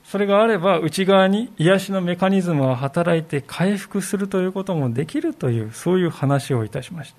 [0.10, 7.14] それがあれば内側に癒しのメカニズムが働いて回復するということもできるというそういう話をいたしまし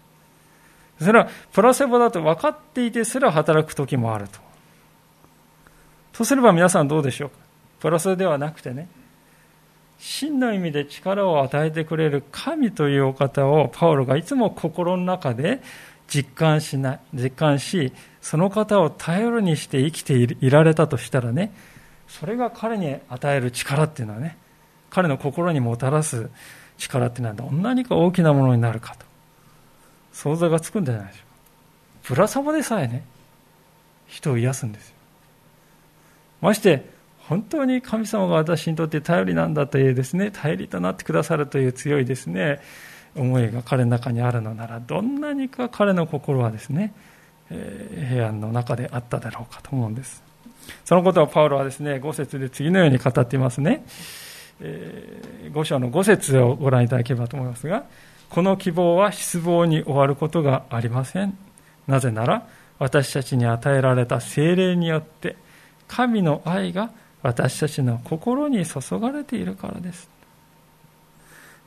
[0.98, 1.04] た。
[1.04, 4.40] それはプラセボだと分かっていてすら働く時もあると。
[6.12, 7.36] とすれば皆さんどうでしょうか？
[7.78, 8.88] プラスではなくてね
[10.00, 15.62] 真の意味で力を与えてくれる神というお方をパウロがいつも心の中で
[16.08, 21.52] 実感しない実感しその方を頼りにして生きていられたとしたらね
[22.10, 24.36] それが彼に与える力っていうのはね
[24.90, 26.28] 彼の心にもたらす
[26.76, 29.06] 力っていうのはどんなにか大きなものになるかと。
[30.12, 31.20] 想像がつくんじゃないでしょ
[32.02, 32.08] う。
[32.08, 33.04] かぶらさまでさえね
[34.08, 34.94] 人を癒すんですよ。
[36.40, 42.60] まして本当に神様が私にとって頼りなんだというですね頼りとなってくださるという強いですね
[43.14, 46.92] 思いが彼の中にあるのならどんなにか彼の心はですね、
[47.48, 50.29] 平安の中であっただろうかと思うんです。
[50.84, 53.84] そのことをパウロはですね、5節で次のように語っていますね。
[54.60, 57.84] えー、5章の5節をご覧いただければと思いますが、
[58.28, 61.36] この希望は失望に終わることがありません。
[61.86, 62.46] なぜなら、
[62.78, 65.36] 私たちに与えられた精霊によって、
[65.88, 66.90] 神の愛が
[67.22, 70.08] 私たちの心に注がれているからです。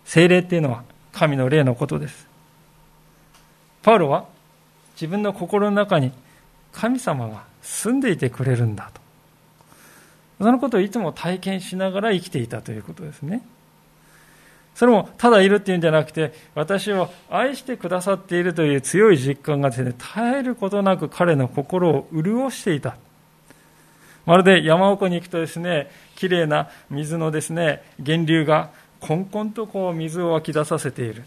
[0.06, 2.28] 精霊っていうのは神の霊のことです。
[3.84, 4.26] パウロは
[4.96, 6.12] 自分の心の中に
[6.74, 9.02] 神様が住んでいてくれるんだと。
[10.40, 13.42] そのことをいつも体験しながら生きていたということですね。
[14.76, 22.98] それもただいるっていうんじゃなくて、私を愛してくださっているという強い実感がですね、絶えることなく彼の心を潤していた。
[24.26, 31.24] まるで山奥に行くとですね、綺麗な水のですね、源流がこんこんとこう水を湧き出させている。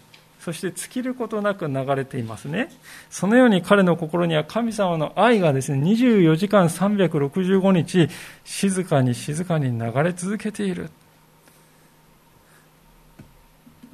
[0.46, 2.70] そして尽きることなく流れていますね。
[3.10, 8.08] そのように彼の心には神様の愛がですね、24時間365日、
[8.44, 10.88] 静かに静かに流れ続けている。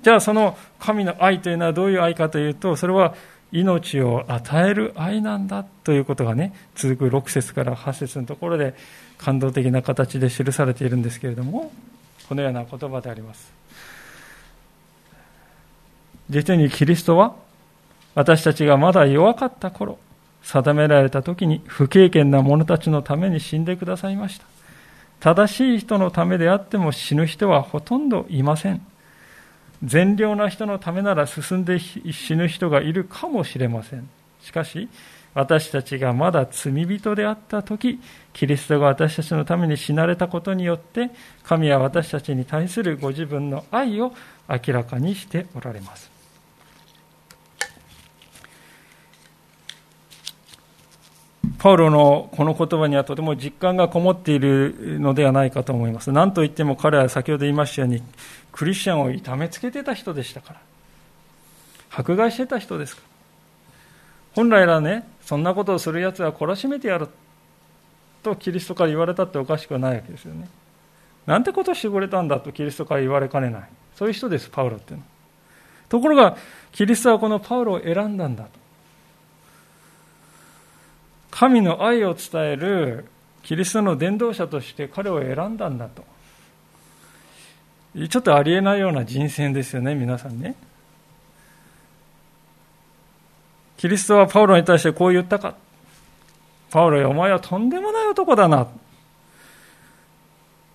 [0.03, 3.15] じゃあその神の愛というのはどういう愛かというと、それは
[3.51, 8.75] 命を与える愛なんだということがね、続く6節から8節のところで
[9.17, 11.73] 感動的な形で記されているんですけれども、
[12.29, 13.62] このような言葉であります。
[16.33, 17.37] 実にキリストは
[18.15, 19.99] 私たちがまだ弱かった頃、
[20.43, 24.47] 定められた時に不経験な者たちのために死んでくださいました。
[25.21, 28.85] 正しい人のためであっても死ぬ人はほとんどいません。
[29.85, 34.09] 善良な人のためなら進んで死ぬ人がいるかもしれません。
[34.41, 34.89] しかし、
[35.35, 38.01] 私たちがまだ罪人であった時、
[38.33, 41.11] キリストが私たちのために死なれたことによって、
[41.43, 44.13] 神は私たちに対するご自分の愛を
[44.49, 46.12] 明らかにしておられます。
[51.63, 56.11] パウロのこの言葉にはとても実感がこもっているのではないかと思います。
[56.11, 58.03] 何といっても彼は先ほど言いましたように、
[58.51, 60.61] クリスチャンを痛めつけてた人でしたから。
[61.89, 63.09] 迫害してた人ですから。
[64.35, 67.07] 本来はね、そんなことをする奴は懲らしめてやる
[68.25, 70.49] とキリストから言われたっておかしくはないわけですよね。
[71.27, 73.63] なんてことしてくれたんだとキリストから言われかねない。
[73.95, 75.09] そういう人です、パウロっていうのは。
[75.89, 76.37] ところが、
[76.73, 78.62] キリストはこのパウロを選んだんだと。
[81.33, 83.07] 神の愛を伝える
[83.43, 86.05] キリストの伝道者として彼を選んだんだと。
[88.09, 90.55] ちょっとありえないような人選ですよね、皆さんね。
[93.77, 95.57] キリストはパウロに対してこう言ったか。
[96.71, 98.69] パウロよ、お前はとんでもない男だな。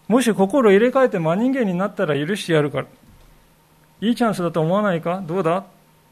[0.07, 2.87] もし心を入れ替えて真人間になったら許してやるから。
[4.01, 5.23] いいチャンスだと思わないか？
[5.25, 5.57] どうだ？
[5.57, 5.63] っ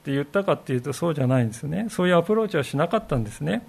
[0.04, 1.88] て言ったかっていうとそうじゃないんですね。
[1.90, 3.66] そういうアプローチはしなかったんですね。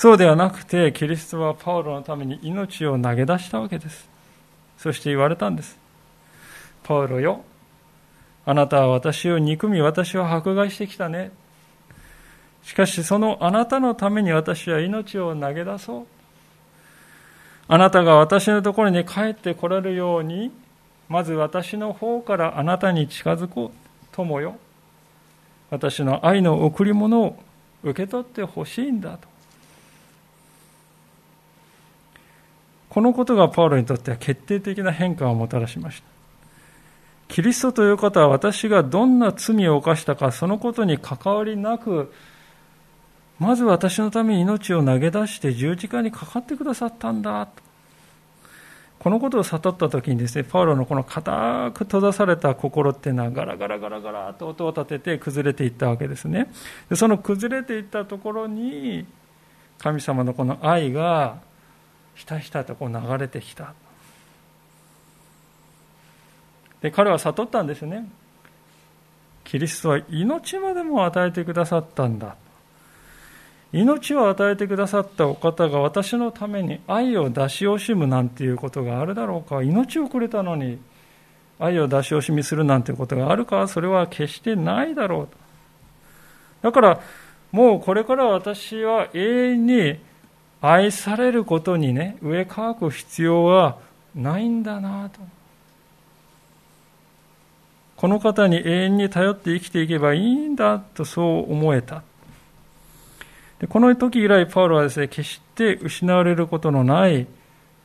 [0.00, 4.08] そうではなくて、キリストはパウロのために命を投げ出したわけです。
[4.78, 5.78] そして言われたんです。
[6.82, 7.44] パウロよ、
[8.46, 11.32] あなたは私を憎み、私を迫害してきたね。
[12.62, 16.06] しかし、そのあなたのために私は命を投げ出そう。
[17.68, 20.50] あなたが私のところに帰ってこられるように、
[21.10, 24.06] まず私の方からあなたに近づこう。
[24.12, 24.56] 友よ。
[25.68, 27.36] 私の愛の贈り物を
[27.82, 29.29] 受け取ってほしいんだと。
[32.90, 36.08] このことがパウロにとっては決定的な変化をもたらしました。
[37.28, 42.12] キリストという方は私がどんな罪を犯したかそのことに関わりなく、
[43.38, 47.70] まず私のために命を投げ出して十字架にかかってくださったんだと。
[48.98, 56.52] このことを悟った時にですねパウロのこの固く閉ざされた心っていうのはガラガラガラガラと音を立てて崩れていったわけですね
[56.90, 59.06] でその崩れていったところに
[59.78, 61.38] 神様のこの愛が
[62.14, 63.74] ひたひたとこう流れてきた。
[66.80, 68.08] で彼は悟ったんですね。
[69.44, 72.36] キリストは命までも与えてくださったんだ。
[73.72, 79.62] 命を与えてくださったお方が私のために愛を出し惜しむなんていうことがあるだろうか。
[79.62, 80.78] 命をくれたのに
[81.58, 83.68] 愛を出し惜しみするなんていうことがあるか。
[83.68, 85.28] それは決してないだろう
[86.62, 87.00] だから
[87.52, 89.98] もうこれから私は永遠に
[90.60, 93.78] 愛されることにね上乾く必要は
[94.14, 95.20] ないんだなと
[97.96, 102.02] この方に永遠に頼って生きていけばいいんだとそう思えた
[103.60, 107.26] でこの時以来、パウロはですね、決して失われることのない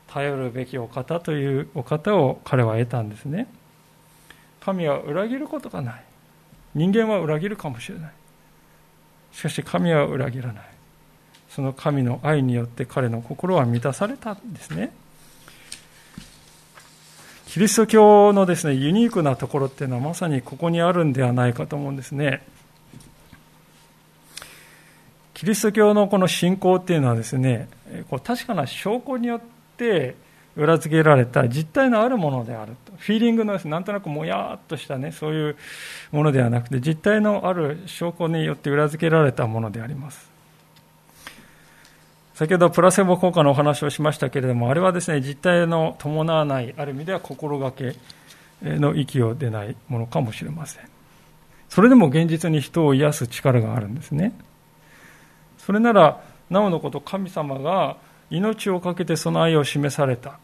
[0.07, 3.47] 頼るべきお方というお方を彼は得たんですね。
[4.61, 6.03] 神は裏切ることがない。
[6.73, 8.11] 人間は裏切るかもしれない。
[9.33, 10.74] しかし神は裏切らない。
[11.55, 14.91] その神の愛によって彼の心は満たされたんですね。
[17.47, 22.45] キリスト教のですね、ユニークなところっていうのはまさにここにあるんではないかと思うんですね。
[25.33, 27.69] キリスト教のこの信仰っていうのはですね、
[28.09, 29.41] こう確かな証拠によっ
[29.77, 30.15] て
[30.57, 32.91] 裏付けられた実体のあるものであると。
[32.97, 35.55] フィーリングのなんとなくもやっとしたね、そういう
[36.11, 40.34] ものではなくて、実体のある証拠によって裏付けられたものであります。
[42.35, 47.95] 先ほどプラセボ効果のお話をしましたけれども、あれはですね、実体の伴わない、ある意味では心がけ
[48.61, 50.83] の息を出ないものかもしれません。
[51.69, 54.33] それでも現実に人を癒す力があるんですね。
[55.57, 57.97] それならなおのこと神様が
[58.29, 60.37] 命を懸けてその愛を示された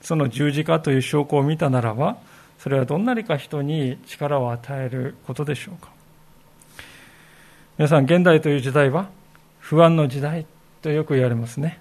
[0.00, 2.16] その十字架という証拠を見たならば
[2.58, 5.90] それはどんなにか人に力を与えることでしょうか
[7.76, 9.10] 皆さん現代という時代は
[9.60, 10.46] 不安の時代
[10.82, 11.80] とよく言われますね。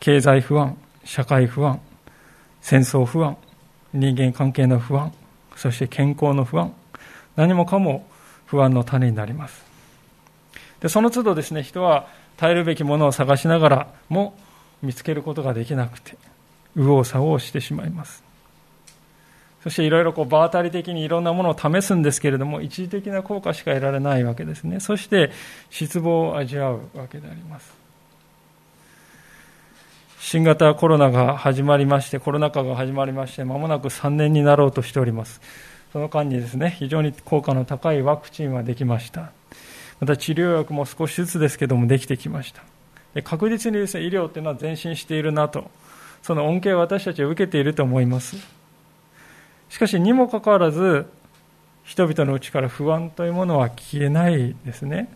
[0.00, 1.80] 経済不安社会不安
[2.60, 3.36] 戦争不安
[3.92, 5.12] 人間関係の不安
[5.56, 6.72] そして健康の不安
[7.36, 8.06] 何もかも
[8.46, 9.64] 不安の種になります。
[10.80, 14.38] でその都度ですね人は耐えるべきものを探しながらも
[14.82, 16.16] 見つけることができなくて
[16.76, 18.27] 右往左往してしまいます。
[19.68, 24.80] そしていろいろこう場当たり的にいろんなものを試すんですけれども一時的な効果しか得られないわけですね。
[24.80, 25.30] そして
[25.68, 27.76] 失望を味わうわけであります。
[30.20, 35.42] 新型コロナが始まりましてコロナ禍が始まりまして間もなく3年になろうとしております。
[35.92, 39.32] その間にですね非常に効果の高いワクチンはできました。
[40.00, 42.62] また治療薬も少しずつですけどもできてきました。
[43.22, 45.70] 確実にですね医療というのは前進しているなと。
[46.22, 48.57] その恩恵を私たちは受けていると思います。
[49.68, 51.06] しかしにもかかわらず
[51.84, 55.08] 人々のうちから不安というものは消えないですね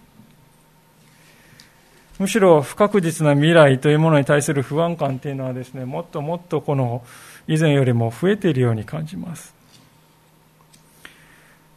[2.18, 7.04] むしろ不確実な未来というものに対する不安感というのはですねもっともっとこの
[7.48, 9.54] 以前よりも増えているように感じます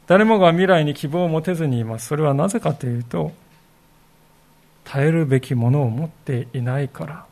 [0.07, 2.07] 誰もが未来に希望を持てずにいます。
[2.07, 3.31] それはなぜかというと、
[4.83, 7.25] 耐えるべきものを持っていないから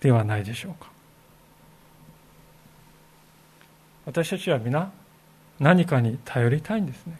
[0.00, 0.90] ではないでしょうか。
[4.08, 4.90] 私たちは皆
[5.60, 7.18] 何かに頼りたいんですね。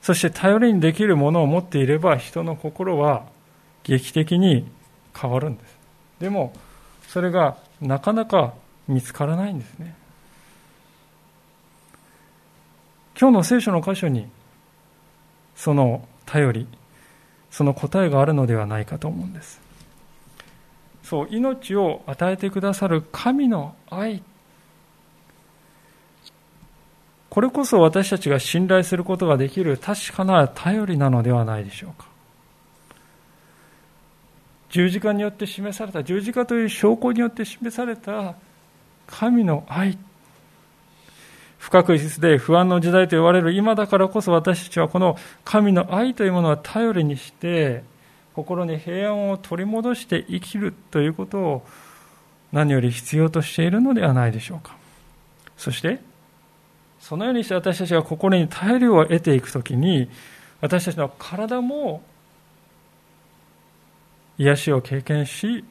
[0.00, 3.26] そして頼りにできるものを持っていれば人の心は
[3.82, 4.66] 劇的に
[5.14, 5.76] 変わるんです。
[6.18, 6.54] でも
[7.08, 8.54] それがなかなか
[8.88, 9.94] 見つからないんですね。
[13.20, 14.26] 今日の聖書の箇所に
[15.54, 16.66] その頼り
[17.50, 19.60] その答えがあるのではないかと思うんです
[21.04, 24.22] そう命を与えてくださる神の愛。
[27.28, 32.08] これこそ私たちが信頼することができる確かな頼りなのではないでしょうか。
[34.70, 38.34] 十字架によって示された十字架という証拠によって示された
[39.06, 39.98] 神の愛。
[41.58, 47.84] 不確実で不安の時代と言われる今だからこそ私たちはこの神の愛というものを頼りにして
[48.34, 51.66] 心に平安を取り戻して生きるということを
[52.52, 54.76] 何より必要としているのではないでしょうか
[55.56, 56.00] そして
[57.00, 60.08] そのようにして私たちが心に頼りを得ていくときに
[60.60, 62.02] 私たちの体も
[64.38, 65.64] 癒しを経験し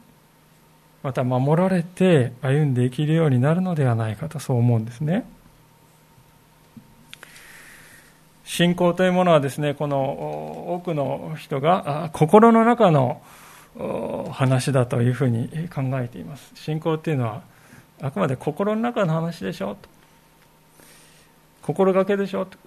[1.02, 5.26] また守られて歩んで生きるようになるのではないかとそう思うんですね。
[8.44, 13.22] 信仰というものはですね、この多くの人が心の中の
[14.30, 16.52] 話だというふうに考えています。
[16.54, 17.42] 信仰っていうのは
[18.00, 19.88] あくまで心の中の話でしょと。
[21.62, 22.58] 心がけでしょと。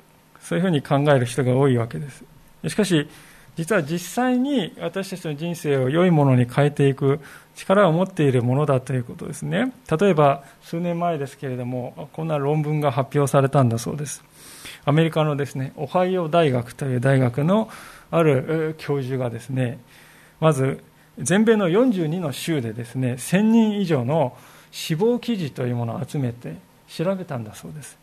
[0.42, 2.24] そういうふうに考える人が多いわけです。
[2.68, 3.08] しかし
[3.56, 7.20] 実は実際に私たちの人生を良いものに変えていく
[7.56, 9.74] 力を持っているものだということですね。
[10.00, 14.24] 例えば数年前ですけれどもこんな論文が発表されたんだそうです。
[14.86, 17.70] アメリカのですねオハイオ大学という大学の
[18.12, 19.80] ある教授がですね
[20.40, 20.84] まず
[21.20, 24.38] 全米の42の州でですね1000人以上の
[24.72, 26.56] 死亡記事というものを集めて
[26.88, 27.98] 調べたんだそうです。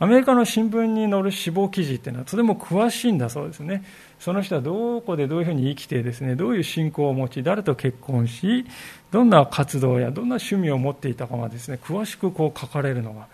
[0.00, 3.84] アメリカの新聞に載る死亡記事っていうのはとても詳しいんだそうですね。
[4.18, 8.64] その人はどこでどういうふうに生きてですねどういう信仰を持ち誰と結婚し
[9.10, 13.26] どんな活動やどんな趣味を持っていたかがですね詳しくこう書かれるのが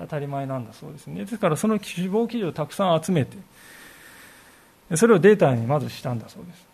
[0.00, 3.36] 当たり前なんだそうですねですからその死亡記事をたくさん集めて
[4.96, 6.70] それをデータにまずしたんだそうです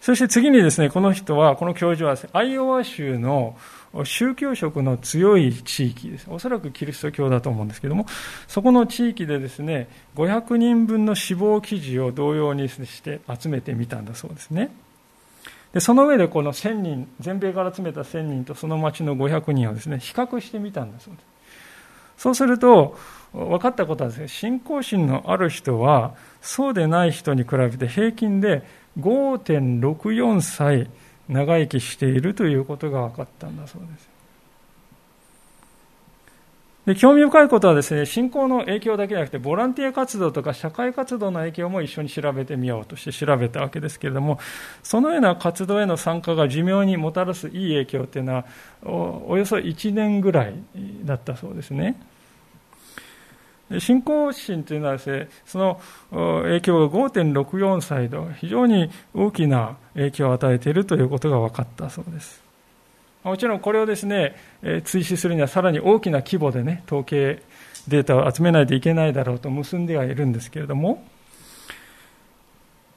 [0.00, 3.56] そして次にですね、この人は、この教授は、アイオワ州の
[4.04, 6.26] 宗教色の強い地域です。
[6.30, 8.06] おそらくキリスト教だと思うんですけども、
[8.48, 14.70] そこの地域でですね、500人分の死亡記事を同様にして集めてみたんだそうですね。
[15.74, 21.29] でその上でこの1000人、全米から集めた1000人とその町の500人をですね、比較してみたんだそうです。
[22.20, 22.98] そうすると、
[23.32, 26.12] 分かったことはですね、信仰心のある人は、
[26.42, 28.62] そうでない人に比べて平均で
[28.98, 30.90] 5.64歳
[31.30, 34.10] 長生きしているということが分かったんだそうです。
[36.86, 44.38] で興味深いことはですね、信仰の影響だけじゃなくて、ボランティア活動とか社会活動の影響も一緒に調べてみようとして調べたわけですけれども、
[44.82, 48.44] そのような活動への参加が寿命にもたらすいい影響というのは
[48.82, 50.54] お、およそ1年ぐらい
[51.04, 52.00] だったそうですね。
[53.78, 55.80] 信仰心というのはですね、その
[56.42, 62.42] 影響が5.64歳と非常に大きな影響を与えているということが分かったそうです。
[63.22, 64.34] もちろんこれをですね、
[64.84, 67.42] 追試するにはさらに大きな規模でね、統計
[67.86, 71.04] データを集めないといけないだろうと結んではいるんですけれども、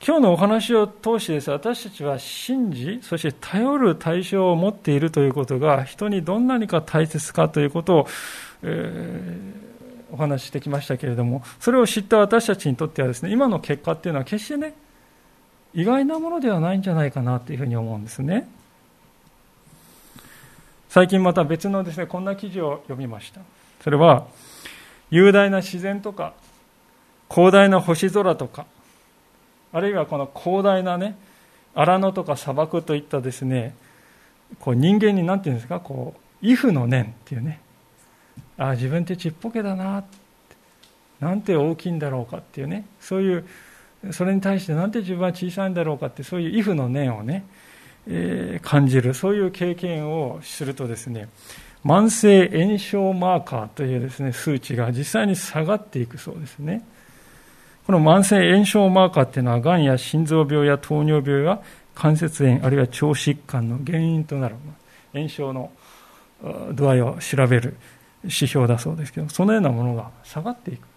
[0.06, 8.08] 今日のお話を通してです、私たちは信じ、そして頼る対象を持っているということが人にどんなにか大切かということを、
[8.64, 9.74] えー
[10.14, 14.76] お話ししてきましたけれども、それを知った私たちにとってはですね、今の結果っていうのは決してね、
[15.74, 18.48] 意外なものではないんじゃないかなというふうに思うんですね。
[20.88, 23.42] 最近また別のですね、こんな記事を読みました。
[23.84, 24.28] それは、
[25.10, 26.34] 雄大な自然とか、
[27.28, 28.68] 広大な星空とか、
[29.72, 31.18] あるいはこの広大なね、
[31.74, 33.76] 荒野とか砂漠といったですね、
[34.60, 37.63] こう人間に何て言うんですか、こう、畏怖の念っていうね、
[38.58, 40.04] あ自分ってちっぽけだな
[41.20, 43.46] なんて大きいんだろうかっていうねそういう
[44.12, 47.46] それに対してなんて自分は小さいんだろうかってそういう畏怖の念をね、
[48.08, 51.30] えー、感じるそういう経験をするとですね
[51.86, 56.86] 慢性炎症マーカーというですね数値が実際に下がっていくそうですね。
[57.86, 61.62] この慢性炎症マーカーっていうのはがんや心臓病や糖尿病や
[61.94, 64.56] 関節炎あるいは腸疾患の原因となる
[65.12, 65.70] 炎症の
[66.72, 67.76] 度合いを調べる
[68.24, 70.88] 指標だそうですけど、そのようなものが下がっていく。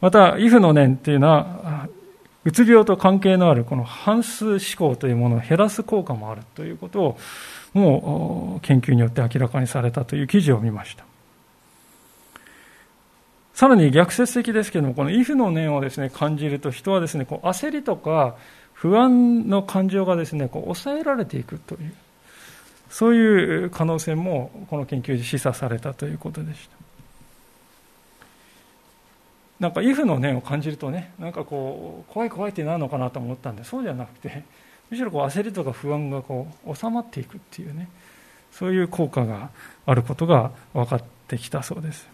[0.00, 1.88] また、イフの念っていうのは、
[2.44, 7.18] うつ病と関係のあるこの半数思考というものを減らす効果もあるということを、
[7.74, 11.04] もう研究によって明らかにされたという記事を見ました。
[13.52, 18.36] さらに逆説的ですけども、このイフの念をですね、感じると人はですね、こう焦りとか
[18.74, 21.94] 不安の感情がですね、こう抑えられていくという。
[22.96, 26.76] そういう可能性もこの研究で示唆されたということでした。
[29.60, 34.44] なんか、イフの念を感じるとね、なんかこう、怖い怖いってなるのかなと思ったんで、そうじゃなくて、
[34.88, 37.90] むしろこう焦りとか不安がこう収まっていくっていうね、
[38.50, 39.50] そういう効果が
[39.84, 42.08] あることが分かってきたそうです。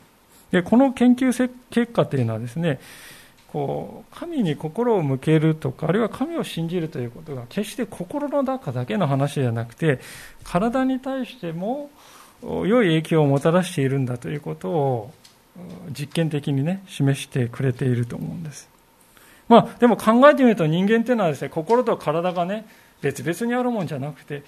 [0.50, 2.80] で、この研究結果というのはですね、
[3.52, 10.00] こう神に心を向けるとかあるいは神を信じるということが決して心の中だけの話じゃなくて
[10.42, 11.90] 体に対しても
[12.42, 15.10] 良い影響をもたらしているんだということを
[15.90, 18.70] 実験的にね示してくれていると思うんです。
[19.48, 22.64] まあでも考えてみると人間っていうのはですね心と体がね
[23.02, 24.44] 別々にあるもんじゃなくて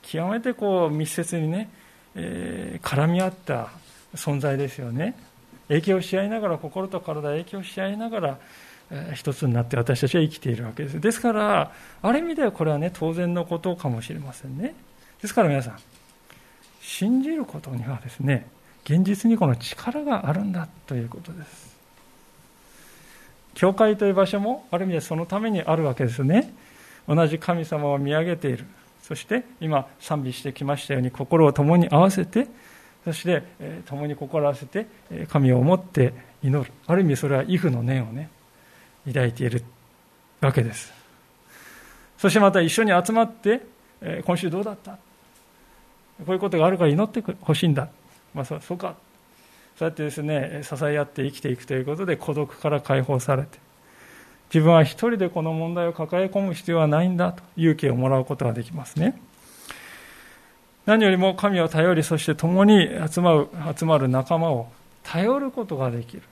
[0.00, 1.68] 極めてこう密接にね、
[2.14, 3.68] えー、絡み合った
[4.14, 5.14] 存在ですよね。
[5.68, 8.38] 影響し合いながら心と体影響し合いながら
[9.14, 11.00] 一つになって私たちは生きているわけです。
[11.00, 14.74] ですからある意味ではこれはね当然のことかもしれませんね。
[15.20, 15.78] ですから皆さん
[16.80, 18.46] 信じることにはですね
[18.84, 21.76] 現実にこの力があるんだということです。
[23.54, 26.52] 教会という場所もある意味でそのためにあるわけですね。
[27.08, 28.66] 同じ神様を見上げている。
[29.02, 32.48] そして今賛美してきましたように心を共に合わせて
[33.06, 33.42] そして
[33.86, 34.86] 共に心を合わせて
[35.28, 36.72] 神を思って祈る。
[36.86, 38.28] ある意味それは畏怖の念をね
[39.06, 39.62] 抱いている
[40.40, 40.92] わけです。
[42.18, 43.62] そしてまた一緒に集まって
[44.24, 44.92] 今週どうだった？
[44.92, 44.98] こ
[46.28, 47.88] ういうことがあるから祈ってほしいんだ、
[48.34, 48.96] まあ、そうか。
[49.78, 53.58] そうやってですね支え合って生きていくということで孤独から解放されて
[54.52, 59.20] 自分は一人でこの問題を抱え込む必要はないんだと勇気をもらうことができますね。
[60.86, 64.68] 何よりも神を頼りそして共に集まる集まる仲間を
[65.02, 66.22] 頼ることができる。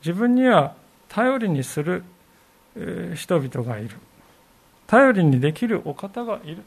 [0.00, 0.74] 自分には
[1.08, 2.02] 頼りにする
[3.14, 3.96] 人々がいる。
[4.88, 6.58] 頼りにできるお方がいる。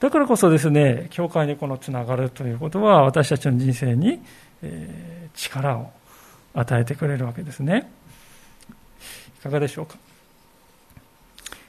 [0.00, 4.20] だからこそですね教会にこのつながるということは私たちの人生に
[5.34, 5.92] 力を
[6.54, 7.90] 与えてくれるわけですね。
[9.38, 9.96] いかがでしょうか？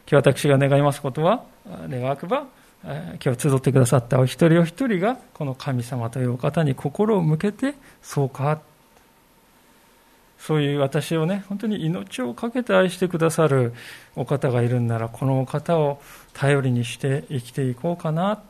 [0.09, 1.43] 今日私が願いますことは
[1.89, 2.45] 願わくば
[3.23, 8.61] 今日集ってくださったお一人お一人がこの神様というお方に心を向けてそうか
[10.37, 13.73] そういう私をね本当に命を懸けて愛してくださる
[14.15, 15.99] お方がいるんならこのお方を
[16.33, 18.43] 頼りにして生きていこうかなと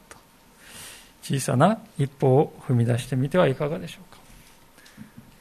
[1.24, 4.20] 小さな一歩を踏み出してみてはいかがでしょうか。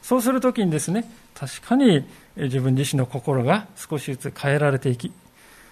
[0.01, 2.05] そうするときにですね確かに
[2.37, 5.11] 自分自身の心が少しずつ変えられていき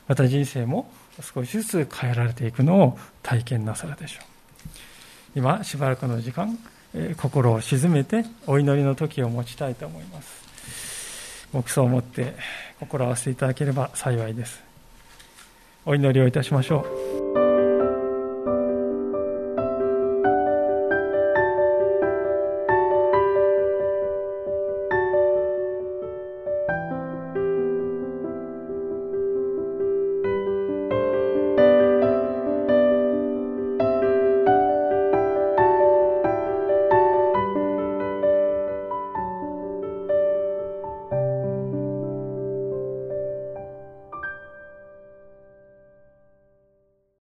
[0.07, 0.89] また人生も
[1.21, 4.23] 少しずつ変えられていくのを体験なさるでしょう。
[5.35, 6.57] 今しばらくの時間
[7.17, 10.43] 心を静めてお祈りの時を持ちたいと思います。
[11.53, 12.35] 目想を持って
[12.79, 14.61] 心を合わせていただければ幸いです。
[15.85, 16.85] お祈りをいたしましょ
[17.19, 17.22] う。